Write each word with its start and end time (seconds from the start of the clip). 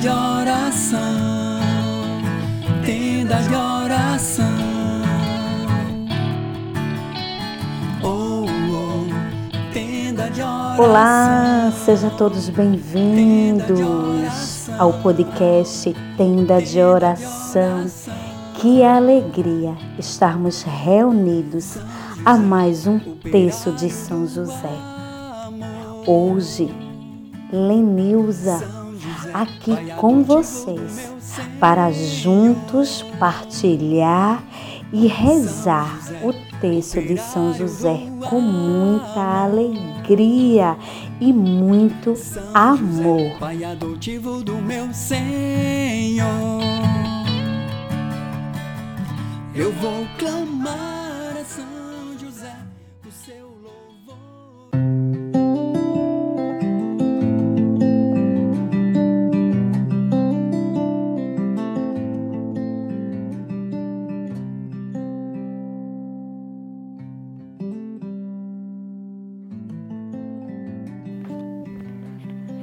de 0.00 0.08
oração, 0.08 1.60
tenda 2.86 3.36
de 3.36 3.54
oração. 3.54 4.46
Oh, 8.02 8.46
oh, 8.46 9.04
tenda 9.74 10.30
de 10.30 10.40
oração. 10.40 10.78
Olá, 10.78 11.70
sejam 11.84 12.08
todos 12.16 12.48
bem-vindos 12.48 14.70
ao 14.78 14.94
podcast 15.02 15.94
Tenda 16.16 16.62
de 16.62 16.80
Oração. 16.80 17.84
Que 18.54 18.82
alegria 18.82 19.76
estarmos 19.98 20.62
reunidos 20.62 21.76
a 22.24 22.38
mais 22.38 22.86
um 22.86 22.98
texto 22.98 23.70
de 23.72 23.90
São 23.90 24.26
José. 24.26 24.72
Hoje, 26.06 26.74
Lenilza, 27.52 28.79
aqui 29.34 29.74
com 29.96 30.22
vocês, 30.22 31.12
para 31.58 31.90
juntos 31.92 33.02
partilhar 33.18 34.42
e 34.92 35.06
rezar 35.06 36.00
o 36.22 36.32
texto 36.60 37.00
de 37.00 37.16
São 37.16 37.54
José 37.54 38.00
com 38.28 38.40
muita 38.40 39.44
alegria 39.44 40.76
e 41.20 41.32
muito 41.32 42.14
amor. 42.52 43.38
Pai 43.38 43.64
adotivo 43.64 44.42
do 44.42 44.56
meu 44.56 44.92
Senhor, 44.92 46.28
eu 49.54 49.72
vou 49.72 50.06
clamar 50.18 50.99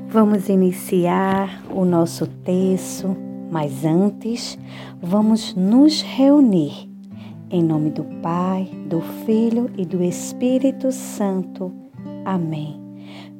Vamos 0.09 0.47
iniciar 0.47 1.61
o 1.69 1.83
nosso 1.83 2.27
texto, 2.27 3.13
mas 3.51 3.83
antes 3.83 4.57
vamos 5.01 5.53
nos 5.53 6.01
reunir. 6.01 6.89
Em 7.51 7.61
nome 7.61 7.89
do 7.89 8.05
Pai, 8.21 8.71
do 8.87 9.01
Filho 9.25 9.69
e 9.77 9.85
do 9.85 10.01
Espírito 10.01 10.93
Santo. 10.93 11.73
Amém. 12.23 12.81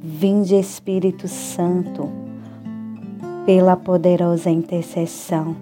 Vinde, 0.01 0.55
Espírito 0.55 1.25
Santo, 1.29 2.09
pela 3.45 3.77
poderosa 3.77 4.49
intercessão 4.49 5.55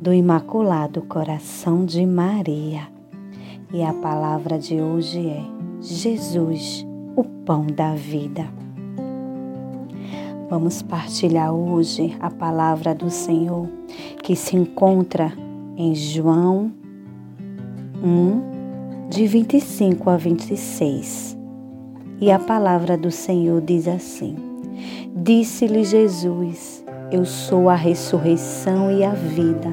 do 0.00 0.10
Imaculado 0.10 1.02
Coração 1.02 1.84
de 1.84 2.06
Maria. 2.06 2.88
E 3.74 3.82
a 3.82 3.92
palavra 3.92 4.58
de 4.58 4.80
hoje 4.80 5.28
é 5.28 5.44
Jesus, 5.82 6.86
o 7.14 7.22
pão 7.22 7.66
da 7.66 7.94
vida. 7.94 8.65
Vamos 10.48 10.80
partilhar 10.80 11.52
hoje 11.52 12.16
a 12.20 12.30
palavra 12.30 12.94
do 12.94 13.10
Senhor 13.10 13.68
que 14.22 14.36
se 14.36 14.54
encontra 14.54 15.32
em 15.76 15.92
João 15.92 16.70
1, 18.00 19.08
de 19.10 19.26
25 19.26 20.08
a 20.08 20.16
26. 20.16 21.36
E 22.20 22.30
a 22.30 22.38
palavra 22.38 22.96
do 22.96 23.10
Senhor 23.10 23.60
diz 23.60 23.88
assim: 23.88 24.36
Disse-lhe 25.16 25.82
Jesus: 25.82 26.84
Eu 27.10 27.24
sou 27.24 27.68
a 27.68 27.74
ressurreição 27.74 28.92
e 28.92 29.02
a 29.02 29.14
vida. 29.14 29.72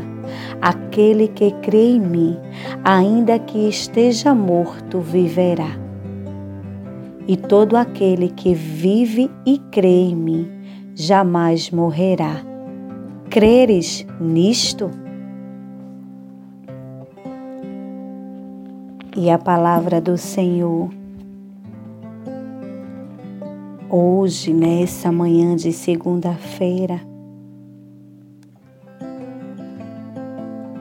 Aquele 0.59 1.28
que 1.28 1.51
crê 1.62 1.91
em 1.91 2.00
mim, 2.00 2.35
ainda 2.83 3.38
que 3.38 3.69
esteja 3.69 4.33
morto, 4.33 5.00
viverá. 5.00 5.83
E 7.28 7.38
todo 7.38 7.78
aquele 7.78 8.29
que 8.29 8.56
vive 8.56 9.29
e 9.45 9.57
crê 9.57 10.09
em 10.09 10.16
mim, 10.16 10.53
jamais 10.96 11.72
morrerá. 11.72 12.42
Creres 13.30 14.06
nisto? 14.20 14.92
E 19.16 19.30
a 19.30 19.38
palavra 19.38 20.02
do 20.02 20.18
Senhor, 20.18 20.90
hoje, 23.90 24.52
nessa 24.52 25.12
manhã 25.12 25.56
de 25.56 25.72
segunda-feira, 25.72 27.00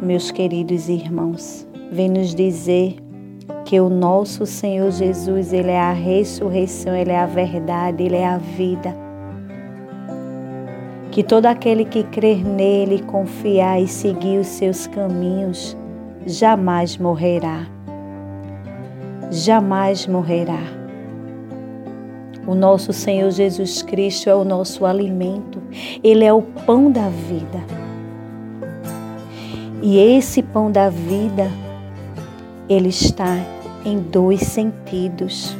meus 0.00 0.31
queridos 0.31 0.89
irmãos, 0.89 1.67
vem 1.91 2.09
nos 2.09 2.34
dizer 2.34 2.97
que 3.67 3.79
o 3.79 3.91
nosso 3.91 4.47
Senhor 4.47 4.91
Jesus, 4.91 5.53
Ele 5.53 5.71
é 5.71 5.81
a 5.81 5.93
ressurreição, 5.93 6.94
Ele 6.97 7.12
é 7.12 7.21
a 7.21 7.27
verdade, 7.27 8.03
Ele 8.03 8.17
é 8.17 8.27
a 8.27 8.39
vida 8.39 9.12
que 11.12 11.23
todo 11.23 11.45
aquele 11.45 11.84
que 11.84 12.03
crer 12.05 12.43
nele, 12.43 13.03
confiar 13.03 13.78
e 13.78 13.87
seguir 13.87 14.39
os 14.39 14.47
seus 14.47 14.87
caminhos, 14.87 15.77
jamais 16.27 16.97
morrerá. 16.97 17.67
Jamais 19.31 20.06
morrerá. 20.06 20.62
O 22.47 22.55
nosso 22.55 22.95
Senhor 22.95 23.31
Jesus 23.31 23.83
Cristo 23.83 24.31
é 24.31 24.34
o 24.34 24.43
nosso 24.43 24.87
alimento, 24.87 25.62
ele 26.03 26.25
é 26.25 26.33
o 26.33 26.41
pão 26.41 26.91
da 26.91 27.11
vida. 27.11 27.61
E 29.83 29.99
esse 29.99 30.43
pão 30.43 30.73
da 30.73 30.89
vida, 30.89 31.50
ele 32.71 32.89
está 32.89 33.37
em 33.84 33.99
dois 33.99 34.41
sentidos 34.41 35.55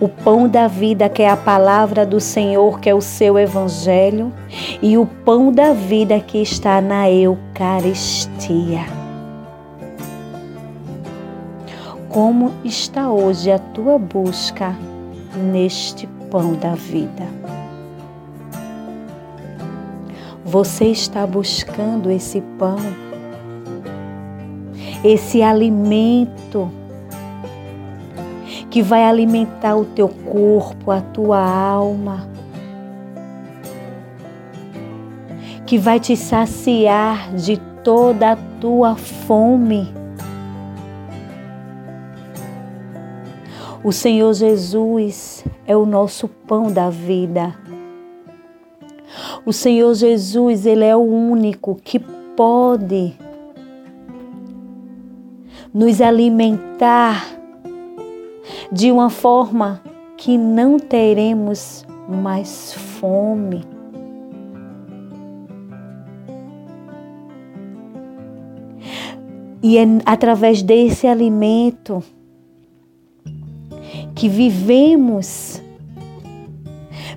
o 0.00 0.08
pão 0.08 0.48
da 0.48 0.68
vida, 0.68 1.08
que 1.08 1.22
é 1.22 1.28
a 1.28 1.36
palavra 1.36 2.06
do 2.06 2.20
Senhor, 2.20 2.78
que 2.80 2.88
é 2.88 2.94
o 2.94 3.00
seu 3.00 3.38
evangelho, 3.38 4.32
e 4.80 4.96
o 4.96 5.04
pão 5.04 5.50
da 5.50 5.72
vida 5.72 6.20
que 6.20 6.38
está 6.38 6.80
na 6.80 7.10
Eucaristia. 7.10 8.84
Como 12.08 12.52
está 12.64 13.10
hoje 13.10 13.50
a 13.50 13.58
tua 13.58 13.98
busca 13.98 14.74
neste 15.52 16.06
pão 16.30 16.54
da 16.54 16.74
vida? 16.74 17.26
Você 20.44 20.86
está 20.86 21.26
buscando 21.26 22.10
esse 22.10 22.40
pão, 22.58 22.78
esse 25.04 25.42
alimento 25.42 26.70
que 28.70 28.82
vai 28.82 29.04
alimentar 29.04 29.76
o 29.76 29.84
teu 29.84 30.08
corpo, 30.08 30.90
a 30.90 31.00
tua 31.00 31.38
alma, 31.40 32.28
que 35.66 35.78
vai 35.78 35.98
te 36.00 36.16
saciar 36.16 37.34
de 37.34 37.56
toda 37.82 38.32
a 38.32 38.36
tua 38.60 38.96
fome. 38.96 39.92
O 43.82 43.92
Senhor 43.92 44.32
Jesus 44.34 45.44
é 45.66 45.76
o 45.76 45.86
nosso 45.86 46.28
pão 46.28 46.70
da 46.70 46.90
vida. 46.90 47.54
O 49.46 49.52
Senhor 49.52 49.94
Jesus, 49.94 50.66
ele 50.66 50.84
é 50.84 50.94
o 50.94 51.00
único 51.00 51.74
que 51.76 51.98
pode 51.98 53.14
nos 55.72 56.00
alimentar 56.00 57.37
de 58.70 58.92
uma 58.92 59.08
forma 59.08 59.82
que 60.16 60.36
não 60.36 60.78
teremos 60.78 61.86
mais 62.08 62.72
fome. 62.74 63.64
E 69.62 69.76
é 69.76 69.84
através 70.04 70.62
desse 70.62 71.06
alimento 71.06 72.02
que 74.14 74.28
vivemos, 74.28 75.62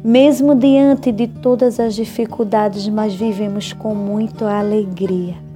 mesmo 0.03 0.55
diante 0.55 1.11
de 1.11 1.27
todas 1.27 1.79
as 1.79 1.95
dificuldades, 1.95 2.87
mas 2.87 3.13
vivemos 3.13 3.73
com 3.73 3.93
muita 3.93 4.51
alegria. 4.51 5.50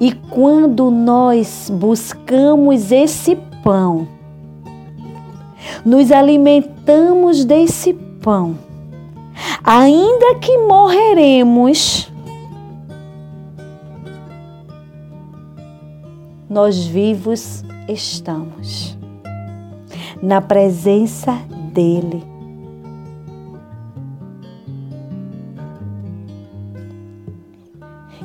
E 0.00 0.12
quando 0.12 0.90
nós 0.90 1.70
buscamos 1.70 2.90
esse 2.90 3.36
pão, 3.62 4.08
nos 5.84 6.10
alimentamos 6.10 7.44
desse 7.44 7.92
pão, 7.92 8.58
ainda 9.62 10.36
que 10.36 10.56
morreremos, 10.56 12.10
nós 16.48 16.82
vivos 16.86 17.62
estamos 17.86 18.96
na 20.22 20.40
presença 20.40 21.32
dele. 21.74 22.24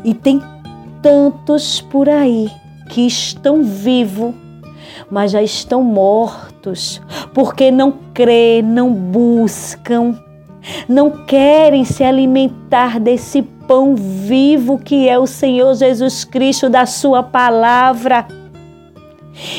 E 0.06 0.13
tem 0.13 0.39
tantos 1.05 1.81
por 1.81 2.09
aí 2.09 2.49
que 2.89 3.01
estão 3.05 3.61
vivos, 3.63 4.33
mas 5.07 5.29
já 5.29 5.43
estão 5.43 5.83
mortos, 5.83 6.99
porque 7.31 7.69
não 7.69 7.93
crê, 8.11 8.63
não 8.63 8.91
buscam, 8.91 10.19
não 10.89 11.11
querem 11.11 11.85
se 11.85 12.03
alimentar 12.03 12.99
desse 12.99 13.43
pão 13.43 13.95
vivo 13.95 14.79
que 14.79 15.07
é 15.07 15.19
o 15.19 15.27
Senhor 15.27 15.75
Jesus 15.75 16.23
Cristo, 16.23 16.71
da 16.71 16.87
Sua 16.87 17.21
palavra. 17.21 18.25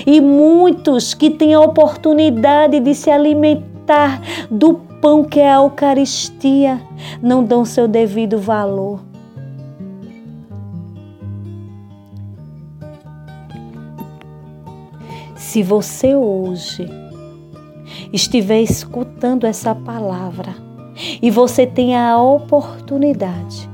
E 0.05 0.21
muitos 0.21 1.15
que 1.15 1.31
têm 1.31 1.55
a 1.55 1.61
oportunidade 1.61 2.81
de 2.81 2.93
se 2.93 3.09
alimentar 3.09 4.21
do 4.51 4.75
pão 5.01 5.23
que 5.23 5.39
é 5.39 5.53
a 5.53 5.59
Eucaristia 5.59 6.81
não 7.23 7.45
dão 7.45 7.65
seu 7.65 7.87
devido 7.87 8.37
valor. 8.37 9.07
Se 15.37 15.63
você 15.63 16.17
hoje 16.17 16.89
estiver 18.11 18.63
escutando 18.63 19.47
essa 19.47 19.75
palavra 19.75 20.55
e 21.21 21.31
você 21.31 21.67
tem 21.67 21.95
a 21.95 22.19
oportunidade 22.19 23.69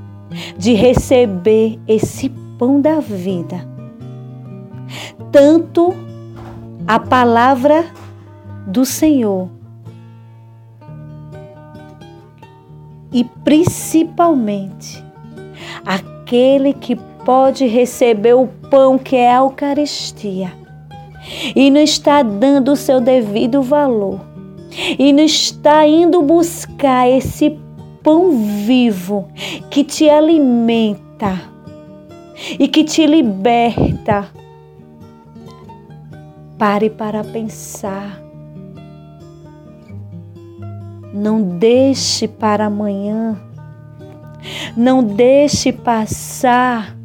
de 0.59 0.75
receber 0.75 1.79
esse 1.87 2.29
pão 2.59 2.81
da 2.81 2.99
vida, 2.99 3.65
tanto 5.31 5.95
a 6.87 6.99
palavra 6.99 7.87
do 8.67 8.85
Senhor 8.85 9.49
e 13.13 13.23
principalmente 13.45 15.05
aquele 15.87 16.73
que 16.73 16.97
pode 17.25 17.67
receber 17.67 18.35
o 18.35 18.49
pão 18.69 18.99
que 18.99 19.15
é 19.15 19.33
a 19.33 19.39
Eucaristia 19.39 20.62
e 21.55 21.71
não 21.71 21.81
está 21.81 22.23
dando 22.23 22.73
o 22.73 22.77
seu 22.77 23.01
devido 23.01 23.63
valor 23.63 24.21
e 24.99 25.13
não 25.13 25.25
está 25.25 25.87
indo 25.87 26.23
buscar 26.23 27.09
esse 27.09 27.59
pão 28.03 28.31
vivo 28.67 29.29
que 29.71 29.85
te 29.85 30.09
alimenta 30.09 31.41
e 32.59 32.67
que 32.67 32.83
te 32.83 33.07
liberta 33.07 34.31
Pare 36.63 36.91
para 36.91 37.25
pensar. 37.25 38.23
Não 41.13 41.43
deixe 41.43 42.29
para 42.29 42.67
amanhã. 42.67 43.37
Não 44.77 45.03
deixe 45.03 45.73
passar. 45.73 46.97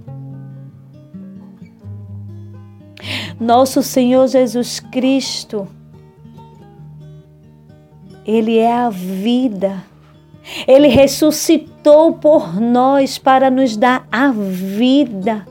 Nosso 3.40 3.84
Senhor 3.84 4.28
Jesus 4.28 4.80
Cristo, 4.80 5.68
Ele 8.26 8.58
é 8.58 8.74
a 8.74 8.90
vida. 8.90 9.84
Ele 10.68 10.88
ressuscitou 10.88 12.14
por 12.14 12.60
nós 12.60 13.18
para 13.18 13.50
nos 13.50 13.76
dar 13.76 14.08
a 14.12 14.32
vida. 14.32 15.46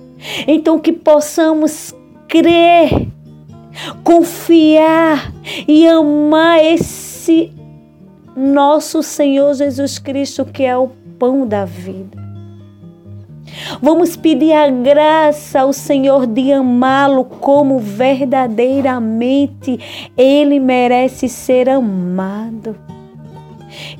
Então 0.47 0.79
que 0.79 0.93
possamos 0.93 1.95
crer 2.27 3.09
confiar 4.03 5.33
e 5.67 5.87
amar 5.87 6.65
esse 6.65 7.53
nosso 8.37 9.03
Senhor 9.03 9.55
Jesus 9.55 9.99
Cristo, 9.99 10.45
que 10.45 10.63
é 10.63 10.77
o 10.77 10.91
pão 11.19 11.47
da 11.47 11.65
vida. 11.65 12.26
Vamos 13.81 14.17
pedir 14.17 14.53
a 14.53 14.69
graça 14.69 15.61
ao 15.61 15.73
Senhor 15.73 16.27
de 16.27 16.53
amá-lo 16.53 17.25
como 17.25 17.79
verdadeiramente 17.79 19.79
ele 20.17 20.61
merece 20.61 21.29
ser 21.29 21.69
amado. 21.69 22.77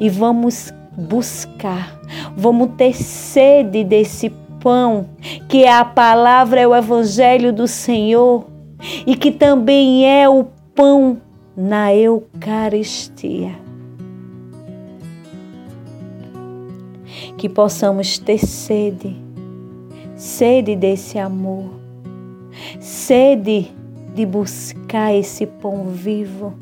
E 0.01 0.09
vamos 0.09 0.73
buscar, 0.97 2.01
vamos 2.37 2.71
ter 2.77 2.95
sede 2.95 3.85
desse 3.85 4.31
pão, 4.61 5.07
que 5.49 5.65
é 5.65 5.73
a 5.73 5.85
palavra, 5.85 6.61
é 6.61 6.67
o 6.67 6.75
evangelho 6.75 7.53
do 7.53 7.69
Senhor 7.69 8.47
e 9.07 9.15
que 9.15 9.31
também 9.31 10.09
é 10.09 10.29
o 10.29 10.45
pão 10.75 11.19
na 11.57 11.95
Eucaristia. 11.95 13.55
Que 17.37 17.49
possamos 17.49 18.19
ter 18.19 18.39
sede, 18.39 19.17
sede 20.17 20.75
desse 20.75 21.19
amor, 21.19 21.71
sede 22.81 23.71
de 24.15 24.25
buscar 24.25 25.15
esse 25.15 25.47
pão 25.47 25.89
vivo. 25.89 26.55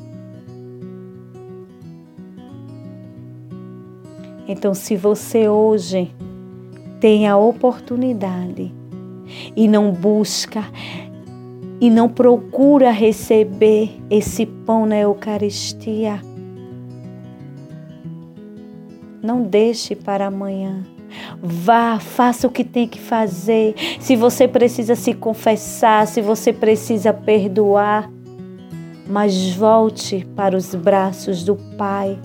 Então, 4.49 4.75
se 4.75 4.97
você 4.97 5.49
hoje 5.49 6.13
tem 7.01 7.29
a 7.29 7.37
oportunidade 7.37 8.75
e 9.57 9.69
não 9.69 9.93
busca 9.93 10.65
e 11.81 11.89
não 11.89 12.09
procura 12.09 12.91
receber 12.91 13.91
esse 14.11 14.45
pão 14.45 14.85
na 14.85 14.99
Eucaristia, 14.99 16.21
não 19.23 19.43
deixe 19.43 19.95
para 19.95 20.27
amanhã. 20.27 20.94
Vá, 21.43 21.99
faça 21.99 22.47
o 22.47 22.51
que 22.51 22.65
tem 22.65 22.89
que 22.89 23.01
fazer. 23.01 23.75
Se 24.01 24.17
você 24.17 24.49
precisa 24.49 24.95
se 24.95 25.15
confessar, 25.15 26.07
se 26.07 26.21
você 26.21 26.53
precisa 26.53 27.13
perdoar, 27.13 28.11
mas 29.07 29.55
volte 29.55 30.27
para 30.35 30.57
os 30.57 30.75
braços 30.75 31.45
do 31.45 31.57
Pai, 31.77 32.19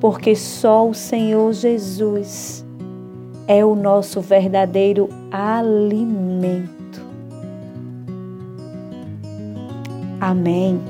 porque 0.00 0.36
só 0.36 0.88
o 0.88 0.94
Senhor 0.94 1.52
Jesus 1.52 2.64
é 3.48 3.64
o 3.64 3.74
nosso 3.74 4.20
verdadeiro 4.20 5.08
alimento. 5.30 7.02
Amém. 10.20 10.80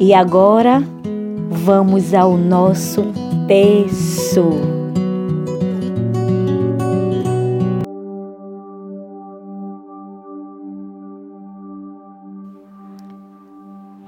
E 0.00 0.14
agora 0.14 0.82
vamos 1.50 2.14
ao 2.14 2.36
nosso 2.36 3.12
texto. 3.46 4.71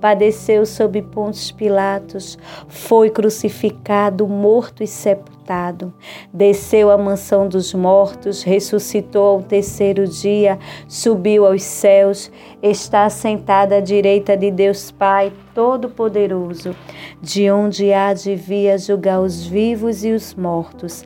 padeceu 0.00 0.64
sob 0.64 1.02
Pontos 1.02 1.50
Pilatos, 1.50 2.38
foi 2.68 3.10
crucificado, 3.10 4.26
morto 4.26 4.82
e 4.82 4.86
sepultado, 4.86 5.92
desceu 6.32 6.90
à 6.90 6.96
mansão 6.96 7.48
dos 7.48 7.74
mortos, 7.74 8.42
ressuscitou 8.42 9.24
ao 9.24 9.42
terceiro 9.42 10.06
dia, 10.06 10.58
subiu 10.88 11.46
aos 11.46 11.62
céus, 11.62 12.30
está 12.62 13.08
sentado 13.10 13.72
à 13.72 13.80
direita 13.80 14.36
de 14.36 14.50
Deus 14.50 14.90
Pai 14.90 15.32
Todo-Poderoso, 15.54 16.74
de 17.20 17.50
onde 17.50 17.92
há 17.92 18.14
de 18.14 18.34
vir 18.34 18.78
julgar 18.78 19.20
os 19.20 19.44
vivos 19.44 20.04
e 20.04 20.12
os 20.12 20.34
mortos. 20.34 21.04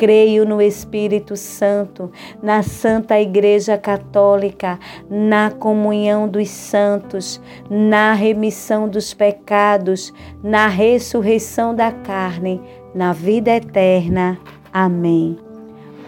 Creio 0.00 0.46
no 0.46 0.62
Espírito 0.62 1.36
Santo, 1.36 2.10
na 2.42 2.62
Santa 2.62 3.20
Igreja 3.20 3.76
Católica, 3.76 4.78
na 5.10 5.50
comunhão 5.50 6.26
dos 6.26 6.48
santos, 6.48 7.38
na 7.68 8.14
remissão 8.14 8.88
dos 8.88 9.12
pecados, 9.12 10.10
na 10.42 10.68
ressurreição 10.68 11.74
da 11.74 11.92
carne, 11.92 12.62
na 12.94 13.12
vida 13.12 13.50
eterna. 13.50 14.40
Amém. 14.72 15.36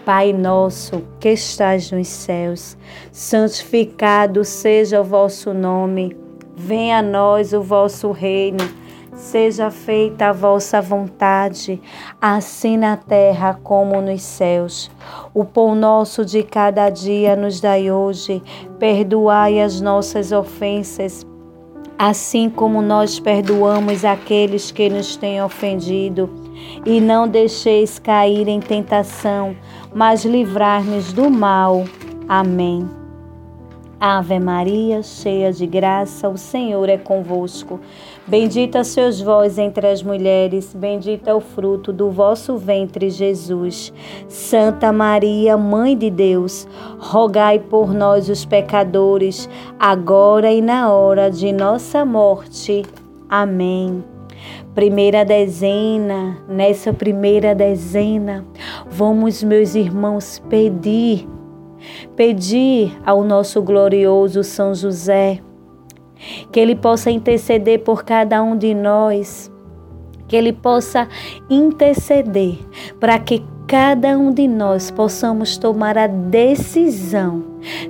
Pai 0.03 0.33
nosso 0.33 1.03
que 1.19 1.29
estás 1.29 1.91
nos 1.91 2.07
céus, 2.07 2.75
santificado 3.11 4.43
seja 4.43 5.01
o 5.01 5.03
vosso 5.03 5.53
nome. 5.53 6.17
Venha 6.55 6.97
a 6.97 7.03
nós 7.03 7.53
o 7.53 7.61
vosso 7.61 8.11
reino 8.11 8.81
Seja 9.15 9.69
feita 9.69 10.27
a 10.27 10.33
vossa 10.33 10.81
vontade, 10.81 11.81
assim 12.21 12.77
na 12.77 12.97
terra 12.97 13.59
como 13.63 14.01
nos 14.01 14.21
céus. 14.21 14.91
O 15.33 15.45
pão 15.45 15.75
nosso 15.75 16.25
de 16.25 16.43
cada 16.43 16.89
dia 16.89 17.35
nos 17.35 17.59
dai 17.61 17.91
hoje. 17.91 18.41
Perdoai 18.79 19.61
as 19.61 19.79
nossas 19.79 20.31
ofensas 20.31 21.25
assim 21.97 22.49
como 22.49 22.81
nós 22.81 23.19
perdoamos 23.19 24.03
aqueles 24.03 24.71
que 24.71 24.89
nos 24.89 25.15
têm 25.15 25.41
ofendido, 25.41 26.29
e 26.85 26.99
não 26.99 27.27
deixeis 27.27 27.99
cair 27.99 28.47
em 28.47 28.59
tentação, 28.59 29.55
mas 29.93 30.25
livrar-nos 30.25 31.13
do 31.13 31.29
mal. 31.29 31.85
Amém. 32.27 33.02
Ave 34.05 34.37
Maria, 34.37 35.01
cheia 35.01 35.49
de 35.53 35.65
graça, 35.65 36.27
o 36.27 36.37
Senhor 36.37 36.89
é 36.89 36.97
convosco. 36.97 37.79
Bendita 38.27 38.83
sois 38.83 39.21
vós 39.21 39.57
entre 39.57 39.87
as 39.87 40.03
mulheres, 40.03 40.75
bendito 40.75 41.29
é 41.29 41.33
o 41.33 41.39
fruto 41.39 41.93
do 41.93 42.11
vosso 42.11 42.57
ventre, 42.57 43.09
Jesus. 43.09 43.93
Santa 44.27 44.91
Maria, 44.91 45.55
Mãe 45.55 45.97
de 45.97 46.09
Deus, 46.09 46.67
rogai 46.99 47.59
por 47.59 47.93
nós, 47.93 48.27
os 48.27 48.43
pecadores, 48.43 49.49
agora 49.79 50.51
e 50.51 50.61
na 50.61 50.91
hora 50.91 51.31
de 51.31 51.53
nossa 51.53 52.03
morte. 52.03 52.83
Amém. 53.29 54.03
Primeira 54.75 55.23
dezena, 55.23 56.39
nessa 56.49 56.91
primeira 56.91 57.55
dezena, 57.55 58.43
vamos, 58.85 59.41
meus 59.41 59.75
irmãos, 59.75 60.43
pedir 60.49 61.25
pedir 62.15 62.97
ao 63.05 63.23
nosso 63.23 63.61
glorioso 63.61 64.43
São 64.43 64.73
José 64.73 65.41
que 66.51 66.59
ele 66.59 66.75
possa 66.75 67.11
interceder 67.11 67.79
por 67.79 68.03
cada 68.03 68.41
um 68.41 68.57
de 68.57 68.73
nós, 68.73 69.51
que 70.27 70.35
ele 70.35 70.53
possa 70.53 71.07
interceder 71.49 72.57
para 72.99 73.19
que 73.19 73.43
cada 73.67 74.17
um 74.17 74.31
de 74.31 74.47
nós 74.47 74.91
possamos 74.91 75.57
tomar 75.57 75.97
a 75.97 76.07
decisão 76.07 77.43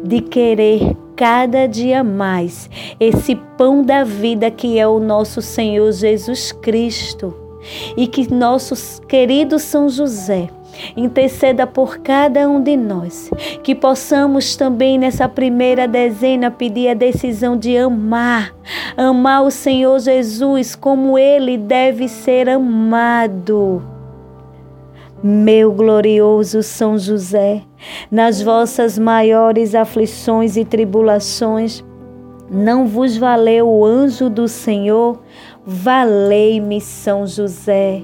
de 0.03 0.21
querer 0.21 0.95
cada 1.15 1.67
dia 1.67 2.03
mais 2.03 2.69
esse 2.99 3.35
pão 3.57 3.83
da 3.83 4.03
vida 4.03 4.49
que 4.49 4.79
é 4.79 4.87
o 4.87 4.99
nosso 4.99 5.41
Senhor 5.41 5.91
Jesus 5.91 6.51
Cristo. 6.51 7.39
E 7.95 8.07
que 8.07 8.29
nosso 8.33 9.01
querido 9.03 9.57
São 9.57 9.87
José 9.87 10.49
Interceda 10.95 11.67
por 11.67 11.99
cada 11.99 12.47
um 12.47 12.61
de 12.61 12.75
nós, 12.75 13.29
que 13.61 13.75
possamos 13.75 14.55
também 14.55 14.97
nessa 14.97 15.29
primeira 15.29 15.87
dezena 15.87 16.49
pedir 16.49 16.89
a 16.89 16.93
decisão 16.93 17.55
de 17.55 17.77
amar, 17.77 18.53
amar 18.97 19.43
o 19.43 19.51
Senhor 19.51 19.99
Jesus 19.99 20.75
como 20.75 21.17
ele 21.17 21.57
deve 21.57 22.07
ser 22.07 22.49
amado. 22.49 23.83
Meu 25.23 25.71
glorioso 25.71 26.61
São 26.61 26.97
José, 26.97 27.61
nas 28.11 28.41
vossas 28.41 28.99
maiores 28.99 29.73
aflições 29.73 30.57
e 30.57 30.65
tribulações, 30.65 31.83
não 32.51 32.85
vos 32.85 33.15
valeu 33.15 33.69
o 33.69 33.85
anjo 33.85 34.29
do 34.29 34.47
Senhor? 34.47 35.19
Valei-me, 35.65 36.81
São 36.81 37.25
José. 37.25 38.03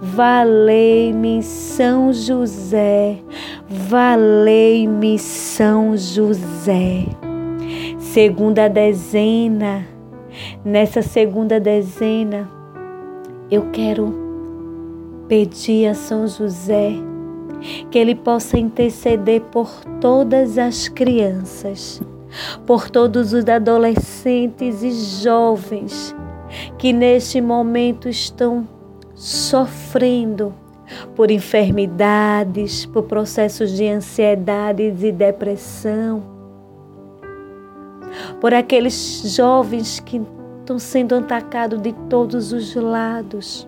Valei-me, 0.00 1.42
São 1.42 2.12
José. 2.12 3.18
Valei-me, 3.68 5.18
São 5.18 5.96
José. 5.96 7.06
Segunda 7.98 8.68
dezena. 8.68 9.86
Nessa 10.64 11.00
segunda 11.00 11.60
dezena, 11.60 12.50
eu 13.50 13.70
quero 13.70 14.12
pedir 15.28 15.86
a 15.86 15.94
São 15.94 16.26
José 16.26 16.92
que 17.90 17.98
ele 17.98 18.14
possa 18.14 18.58
interceder 18.58 19.40
por 19.40 19.70
todas 20.00 20.58
as 20.58 20.88
crianças 20.88 22.02
por 22.66 22.90
todos 22.90 23.32
os 23.32 23.46
adolescentes 23.48 24.82
e 24.82 25.22
jovens 25.22 26.14
que 26.78 26.92
neste 26.92 27.40
momento 27.40 28.08
estão 28.08 28.66
sofrendo 29.24 30.52
por 31.16 31.30
enfermidades, 31.30 32.84
por 32.84 33.04
processos 33.04 33.70
de 33.70 33.88
ansiedade 33.88 34.82
e 34.82 35.10
depressão, 35.10 36.22
por 38.38 38.52
aqueles 38.52 39.34
jovens 39.34 39.98
que 39.98 40.20
estão 40.60 40.78
sendo 40.78 41.14
atacados 41.14 41.80
de 41.80 41.94
todos 42.10 42.52
os 42.52 42.74
lados, 42.74 43.66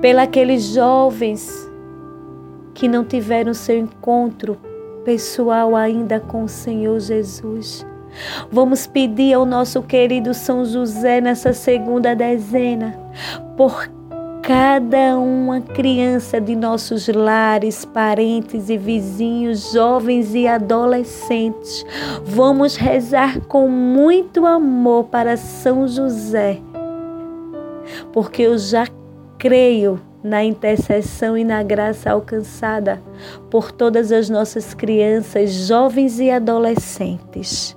pelos 0.00 0.74
jovens 0.74 1.70
que 2.74 2.88
não 2.88 3.04
tiveram 3.04 3.54
seu 3.54 3.78
encontro 3.78 4.58
pessoal 5.04 5.76
ainda 5.76 6.18
com 6.18 6.42
o 6.42 6.48
Senhor 6.48 6.98
Jesus. 6.98 7.86
Vamos 8.50 8.86
pedir 8.86 9.34
ao 9.34 9.44
nosso 9.44 9.82
querido 9.82 10.34
São 10.34 10.64
José 10.64 11.20
nessa 11.20 11.52
segunda 11.52 12.14
dezena 12.14 12.94
por 13.56 13.88
cada 14.42 15.16
uma 15.16 15.60
criança 15.60 16.40
de 16.40 16.56
nossos 16.56 17.06
lares, 17.06 17.84
parentes 17.84 18.68
e 18.68 18.76
vizinhos, 18.76 19.72
jovens 19.72 20.34
e 20.34 20.48
adolescentes. 20.48 21.86
Vamos 22.24 22.74
rezar 22.76 23.40
com 23.42 23.68
muito 23.68 24.44
amor 24.44 25.04
para 25.04 25.36
São 25.36 25.86
José, 25.86 26.58
porque 28.12 28.42
eu 28.42 28.58
já 28.58 28.88
creio 29.38 30.00
na 30.22 30.44
intercessão 30.44 31.36
e 31.36 31.44
na 31.44 31.62
graça 31.62 32.10
alcançada 32.10 33.00
por 33.48 33.70
todas 33.70 34.10
as 34.10 34.28
nossas 34.28 34.74
crianças, 34.74 35.52
jovens 35.52 36.18
e 36.20 36.30
adolescentes. 36.30 37.76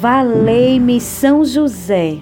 Valei-me 0.00 1.00
São 1.00 1.44
José. 1.44 2.18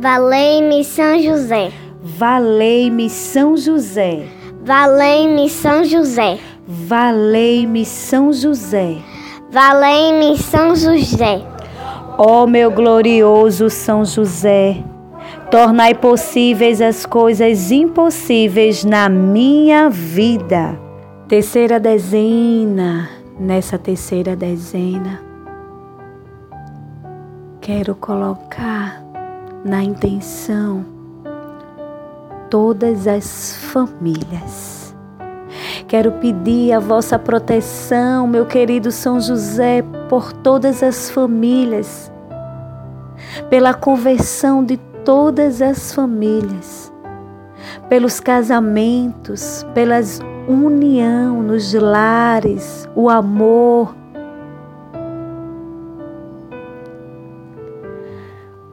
Valei-me 0.00 0.84
São 0.84 1.18
José. 1.20 1.72
Valei-me 2.02 3.10
São 3.10 3.56
José. 3.56 4.26
Valei-me 4.64 5.50
São 5.50 5.84
José. 5.84 6.38
Valei-me 6.66 7.84
São 7.84 8.32
José. 8.32 8.96
Valei-me 9.50 10.38
São 10.38 10.74
José. 10.74 11.42
Ó 12.16 12.46
meu 12.46 12.70
glorioso 12.70 13.68
São 13.68 14.04
José, 14.04 14.84
Tornai 15.50 15.94
possíveis 15.94 16.80
as 16.80 17.04
coisas 17.06 17.70
impossíveis 17.70 18.84
na 18.84 19.08
minha 19.08 19.88
vida. 19.88 20.78
Terceira 21.28 21.78
dezena, 21.78 23.08
nessa 23.38 23.78
terceira 23.78 24.34
dezena, 24.34 25.20
quero 27.64 27.94
colocar 27.94 29.02
na 29.64 29.82
intenção 29.82 30.84
todas 32.50 33.06
as 33.06 33.56
famílias. 33.56 34.94
Quero 35.88 36.12
pedir 36.12 36.74
a 36.74 36.78
vossa 36.78 37.18
proteção, 37.18 38.26
meu 38.26 38.44
querido 38.44 38.92
São 38.92 39.18
José, 39.18 39.82
por 40.10 40.30
todas 40.30 40.82
as 40.82 41.08
famílias, 41.08 42.12
pela 43.48 43.72
conversão 43.72 44.62
de 44.62 44.76
todas 45.02 45.62
as 45.62 45.94
famílias, 45.94 46.92
pelos 47.88 48.20
casamentos, 48.20 49.64
pelas 49.72 50.20
união 50.46 51.42
nos 51.42 51.72
lares, 51.72 52.86
o 52.94 53.08
amor. 53.08 54.03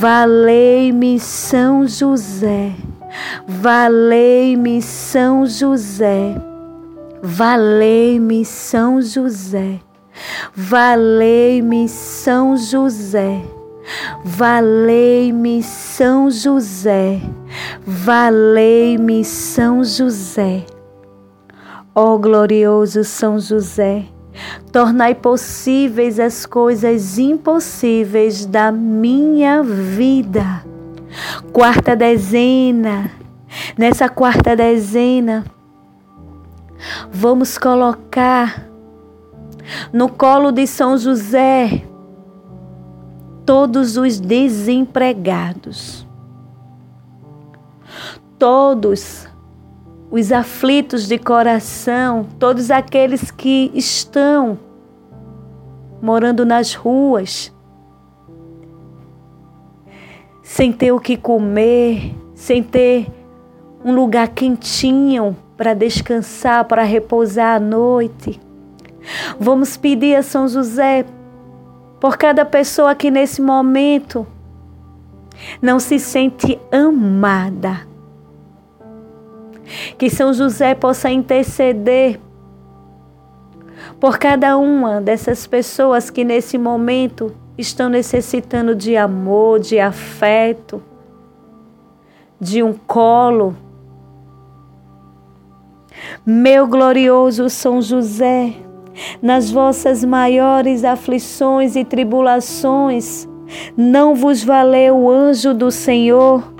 Valei-me 0.00 1.20
São 1.20 1.86
José. 1.86 2.72
Valei-me 3.46 4.80
São 4.80 5.44
José. 5.44 6.38
Valei-me 7.22 8.42
São 8.46 9.02
José. 9.02 9.78
Valei-me 10.56 11.86
São 11.86 12.56
José. 16.30 17.20
Valei-me 17.84 19.22
São 19.22 19.84
José. 19.84 20.64
Ó 21.94 22.14
oh, 22.14 22.18
glorioso 22.18 23.04
São 23.04 23.38
José, 23.38 24.06
tornai 24.72 25.14
possíveis 25.14 26.18
as 26.18 26.46
coisas 26.46 27.18
impossíveis 27.18 28.46
da 28.46 28.70
minha 28.72 29.62
vida. 29.62 30.64
Quarta 31.52 31.96
dezena. 31.96 33.10
Nessa 33.76 34.08
quarta 34.08 34.54
dezena, 34.54 35.44
vamos 37.10 37.58
colocar 37.58 38.64
no 39.92 40.08
colo 40.08 40.52
de 40.52 40.66
São 40.66 40.96
José 40.96 41.84
todos 43.44 43.96
os 43.96 44.20
desempregados, 44.20 46.06
todos 48.38 49.29
os 50.10 50.32
aflitos 50.32 51.06
de 51.06 51.18
coração, 51.18 52.26
todos 52.38 52.70
aqueles 52.70 53.30
que 53.30 53.70
estão 53.74 54.58
morando 56.02 56.44
nas 56.44 56.74
ruas, 56.74 57.52
sem 60.42 60.72
ter 60.72 60.90
o 60.90 60.98
que 60.98 61.16
comer, 61.16 62.14
sem 62.34 62.62
ter 62.62 63.06
um 63.84 63.94
lugar 63.94 64.28
quentinho 64.28 65.36
para 65.56 65.74
descansar, 65.74 66.64
para 66.64 66.82
repousar 66.82 67.56
à 67.56 67.60
noite. 67.60 68.40
Vamos 69.38 69.76
pedir 69.76 70.16
a 70.16 70.22
São 70.22 70.48
José 70.48 71.04
por 72.00 72.16
cada 72.16 72.44
pessoa 72.44 72.94
que 72.94 73.10
nesse 73.10 73.40
momento 73.40 74.26
não 75.62 75.78
se 75.78 75.98
sente 75.98 76.58
amada. 76.72 77.89
Que 79.96 80.10
São 80.10 80.32
José 80.32 80.74
possa 80.74 81.10
interceder 81.10 82.20
por 83.98 84.18
cada 84.18 84.56
uma 84.56 85.00
dessas 85.00 85.46
pessoas 85.46 86.10
que 86.10 86.24
nesse 86.24 86.56
momento 86.56 87.34
estão 87.56 87.88
necessitando 87.88 88.74
de 88.74 88.96
amor, 88.96 89.60
de 89.60 89.78
afeto, 89.78 90.82
de 92.40 92.62
um 92.62 92.72
colo. 92.72 93.54
Meu 96.24 96.66
glorioso 96.66 97.50
São 97.50 97.82
José, 97.82 98.54
nas 99.20 99.50
vossas 99.50 100.04
maiores 100.04 100.84
aflições 100.84 101.76
e 101.76 101.84
tribulações, 101.84 103.28
não 103.76 104.14
vos 104.14 104.42
valeu 104.42 104.96
o 104.96 105.10
anjo 105.10 105.52
do 105.52 105.70
Senhor? 105.70 106.59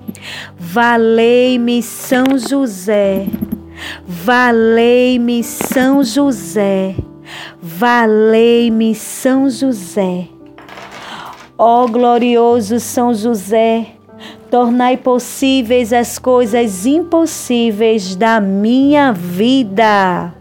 valei-me 0.57 1.81
São 1.81 2.37
José, 2.37 3.27
valei-me 4.07 5.43
São 5.43 6.03
José, 6.03 6.95
valei-me 7.61 8.93
São 8.95 9.49
José. 9.49 10.27
Ó 11.57 11.85
glorioso 11.87 12.79
São 12.79 13.13
José, 13.13 13.87
tornai 14.49 14.97
possíveis 14.97 15.93
as 15.93 16.17
coisas 16.17 16.85
impossíveis 16.85 18.15
da 18.15 18.41
minha 18.41 19.11
vida. 19.11 20.33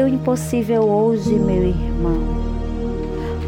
Teu 0.00 0.08
impossível 0.08 0.82
hoje, 0.84 1.34
meu 1.34 1.62
irmão? 1.62 2.16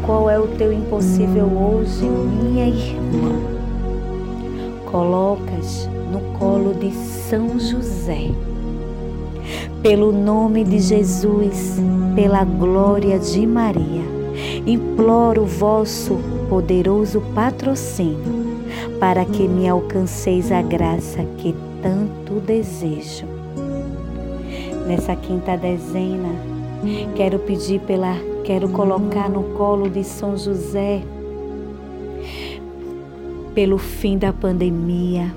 Qual 0.05 0.29
é 0.29 0.37
o 0.37 0.45
teu 0.49 0.71
impossível 0.71 1.45
hoje, 1.45 2.05
minha 2.05 2.67
irmã? 2.67 3.39
Colocas 4.85 5.89
no 6.11 6.19
colo 6.37 6.75
de 6.75 6.91
São 6.91 7.59
José 7.59 8.29
pelo 9.81 10.11
nome 10.11 10.63
de 10.63 10.77
Jesus, 10.77 11.77
pela 12.13 12.43
glória 12.43 13.17
de 13.17 13.47
Maria, 13.47 14.03
imploro 14.63 15.41
o 15.41 15.47
vosso 15.47 16.19
poderoso 16.47 17.19
patrocínio 17.33 18.61
para 18.99 19.25
que 19.25 19.47
me 19.47 19.67
alcanceis 19.67 20.51
a 20.51 20.61
graça 20.61 21.25
que 21.39 21.55
tanto 21.81 22.39
desejo. 22.39 23.32
Nessa 24.87 25.15
quinta 25.15 25.55
dezena, 25.55 26.29
quero 27.15 27.39
pedir 27.39 27.79
pela, 27.81 28.15
quero 28.43 28.67
colocar 28.69 29.29
no 29.29 29.43
colo 29.55 29.89
de 29.89 30.03
São 30.03 30.37
José 30.37 31.01
pelo 33.55 33.77
fim 33.77 34.17
da 34.17 34.33
pandemia, 34.33 35.33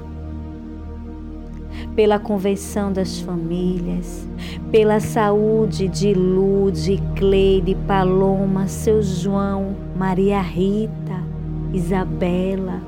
pela 1.94 2.18
convenção 2.18 2.92
das 2.92 3.20
famílias, 3.20 4.26
pela 4.70 5.00
saúde 5.00 5.86
de 5.86 6.12
Lude, 6.12 7.00
Cleide, 7.14 7.76
Paloma, 7.86 8.66
seu 8.66 9.02
João, 9.02 9.76
Maria 9.96 10.40
Rita, 10.40 11.22
Isabela, 11.72 12.82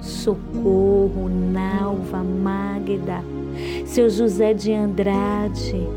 Socorro, 0.00 1.28
Nalva, 1.28 2.22
Magda, 2.22 3.22
seu 3.96 4.10
José 4.10 4.52
de 4.52 4.74
Andrade, 4.74 5.88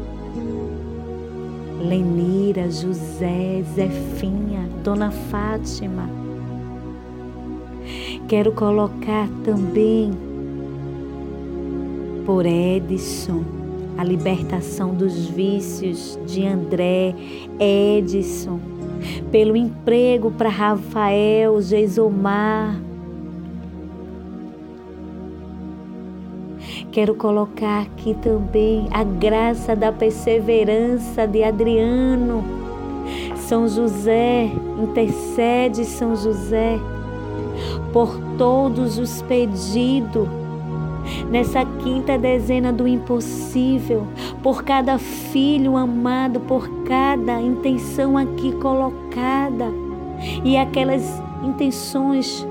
Lenira, 1.82 2.72
José, 2.72 3.62
Zefinha, 3.76 4.70
Dona 4.82 5.12
Fátima. 5.12 6.10
Quero 8.30 8.54
colocar 8.54 9.28
também 9.44 10.14
por 12.26 12.46
Edson, 12.46 13.44
a 13.98 14.04
libertação 14.06 14.96
dos 14.96 15.26
vícios 15.26 16.18
de 16.26 16.48
André, 16.48 17.14
Edson, 17.60 18.62
pelo 19.30 19.58
emprego 19.58 20.32
para 20.32 20.48
Rafael, 20.48 21.62
Geisomar. 21.62 22.80
Quero 27.00 27.16
colocar 27.16 27.84
aqui 27.84 28.14
também 28.14 28.90
a 28.92 29.06
graça 29.06 29.74
da 29.74 29.90
perseverança 29.90 31.26
de 31.26 31.42
Adriano. 31.42 32.44
São 33.38 33.70
José, 33.70 34.52
intercede 34.78 35.86
São 35.86 36.14
José 36.14 36.78
por 37.94 38.20
todos 38.38 38.98
os 38.98 39.22
pedidos 39.22 40.28
nessa 41.32 41.64
quinta 41.64 42.18
dezena 42.18 42.74
do 42.74 42.86
impossível, 42.86 44.06
por 44.44 44.66
cada 44.66 44.98
filho 44.98 45.78
amado, 45.78 46.42
por 46.42 46.68
cada 46.84 47.42
intenção 47.42 48.18
aqui 48.18 48.52
colocada 48.52 49.72
e 50.44 50.58
aquelas 50.58 51.24
intenções 51.46 52.46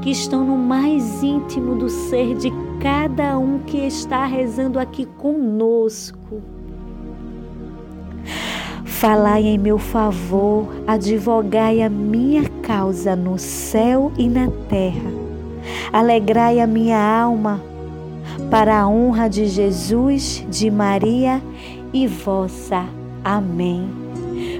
que 0.00 0.10
estão 0.10 0.46
no 0.46 0.56
mais 0.56 1.22
íntimo 1.22 1.74
do 1.74 1.90
ser 1.90 2.34
de 2.34 2.50
cada 2.86 3.36
um 3.36 3.58
que 3.58 3.78
está 3.78 4.26
rezando 4.26 4.78
aqui 4.78 5.06
conosco. 5.06 6.40
Falai 8.84 9.42
em 9.42 9.58
meu 9.58 9.76
favor, 9.76 10.68
advogai 10.86 11.82
a 11.82 11.90
minha 11.90 12.48
causa 12.62 13.16
no 13.16 13.40
céu 13.40 14.12
e 14.16 14.28
na 14.28 14.48
terra. 14.68 15.10
Alegrai 15.92 16.60
a 16.60 16.66
minha 16.66 16.96
alma 16.96 17.60
para 18.52 18.82
a 18.82 18.88
honra 18.88 19.28
de 19.28 19.46
Jesus, 19.46 20.46
de 20.48 20.70
Maria 20.70 21.42
e 21.92 22.06
vossa. 22.06 22.86
Amém. 23.24 24.05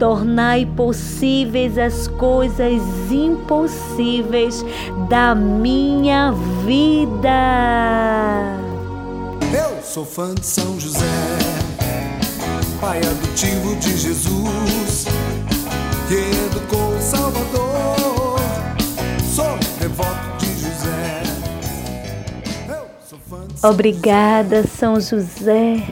tornai 0.00 0.64
possíveis 0.64 1.76
as 1.76 2.08
coisas 2.08 2.80
impossíveis 3.10 4.64
da 5.10 5.34
minha 5.34 6.32
vida. 6.64 7.28
Eu 9.52 9.82
sou 9.82 10.06
fã 10.06 10.34
de 10.34 10.46
São 10.46 10.80
José, 10.80 11.04
pai 12.80 12.98
adotivo 12.98 13.76
de 13.76 13.98
Jesus, 13.98 15.04
que 16.08 16.14
educou 16.46 16.96
o 16.96 17.00
Salvador. 17.02 18.40
Sou 19.22 19.58
devoto 19.78 20.38
de 20.38 20.46
José. 20.46 21.22
Obrigada, 23.62 24.66
São 24.66 24.98
José. 24.98 25.86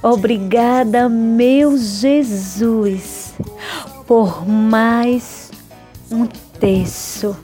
Obrigada, 0.00 1.08
meu 1.08 1.76
Jesus, 1.76 3.17
por 4.08 4.48
mais 4.48 5.50
um 6.10 6.24
terço. 6.58 7.36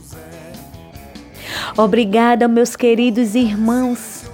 Obrigada, 1.76 2.48
meus 2.48 2.74
queridos 2.74 3.34
irmãos, 3.34 4.24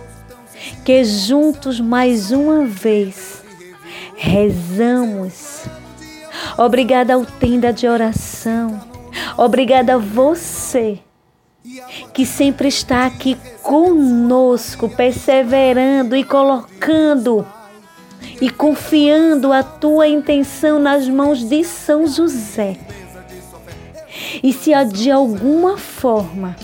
que 0.84 1.02
juntos 1.02 1.80
mais 1.80 2.30
uma 2.30 2.64
vez 2.64 3.42
rezamos. 4.14 5.64
Obrigada 6.56 7.14
ao 7.14 7.26
tenda 7.26 7.72
de 7.72 7.88
oração. 7.88 8.80
Obrigada 9.36 9.94
a 9.94 9.98
você 9.98 11.00
que 12.14 12.24
sempre 12.24 12.68
está 12.68 13.06
aqui 13.06 13.36
conosco, 13.60 14.88
perseverando 14.88 16.14
e 16.14 16.22
colocando 16.22 17.44
e 18.40 18.48
confiando 18.48 19.52
a 19.52 19.62
tua 19.62 20.08
intenção 20.08 20.78
nas 20.78 21.08
mãos 21.08 21.46
de 21.46 21.62
São 21.62 22.06
José. 22.06 22.76
E 24.42 24.52
se 24.52 24.72
de 24.86 25.10
alguma 25.10 25.76
forma 25.76 26.56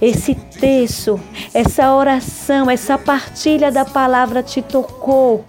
esse 0.00 0.34
texto, 0.34 1.20
essa 1.52 1.94
oração, 1.94 2.70
essa 2.70 2.98
partilha 2.98 3.70
da 3.70 3.84
palavra 3.84 4.42
te 4.42 4.60
tocou, 4.60 5.44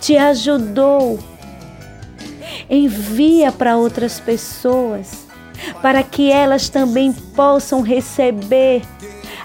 te 0.00 0.16
ajudou, 0.16 1.18
envia 2.68 3.52
para 3.52 3.76
outras 3.76 4.18
pessoas, 4.18 5.26
para 5.80 6.02
que 6.02 6.30
elas 6.30 6.68
também 6.68 7.12
possam 7.12 7.80
receber 7.82 8.82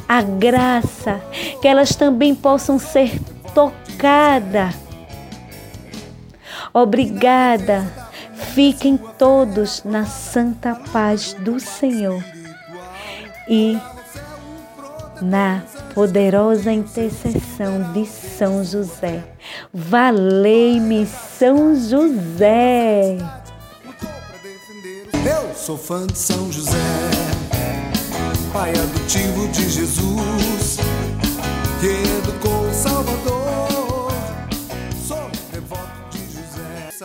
a 0.07 0.21
graça, 0.21 1.21
que 1.61 1.67
elas 1.67 1.95
também 1.95 2.35
possam 2.35 2.77
ser 2.77 3.19
tocada. 4.03 4.73
Obrigada. 6.73 7.87
Fiquem 8.53 8.97
todos 9.17 9.83
na 9.83 10.05
santa 10.05 10.75
paz 10.91 11.33
do 11.39 11.59
Senhor 11.59 12.23
e 13.47 13.77
na 15.21 15.63
poderosa 15.95 16.71
intercessão 16.71 17.93
de 17.93 18.05
São 18.05 18.63
José. 18.63 19.23
Valei-me, 19.73 21.07
São 21.07 21.73
José. 21.75 23.17
Eu 25.25 25.55
sou 25.55 25.77
fã 25.77 26.05
de 26.05 26.17
São 26.17 26.51
José, 26.51 26.77
pai 28.51 28.71
adotivo 28.71 29.47
de 29.47 29.69
Jesus, 29.69 30.77